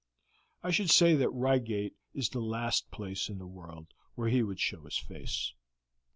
[0.63, 3.85] I should say that Reigate is the last place in the world
[4.15, 5.53] where he would show his face."